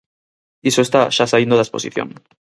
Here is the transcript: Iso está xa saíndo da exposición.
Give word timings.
Iso 0.69 0.81
está 0.83 1.01
xa 1.15 1.25
saíndo 1.31 1.55
da 1.57 1.65
exposición. 1.67 2.09